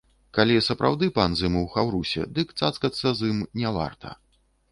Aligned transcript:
Калі 0.35 0.55
сапраўды 0.67 1.09
пан 1.17 1.35
з 1.41 1.49
ім 1.51 1.57
у 1.59 1.63
хаўрусе, 1.75 2.23
дык 2.37 2.55
цацкацца 2.59 3.07
з 3.19 3.31
ім 3.35 3.43
не 3.65 3.77
варта. 3.79 4.17